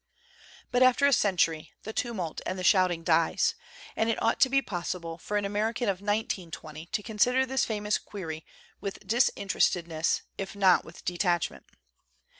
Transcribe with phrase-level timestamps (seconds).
[0.71, 3.53] But after a century, "the tumult and the shouting dies";
[3.95, 7.99] and it ought to be possible for an American of 1920 to consider this famous
[7.99, 8.43] query
[8.79, 11.65] with disinterestedness if not with de tachment.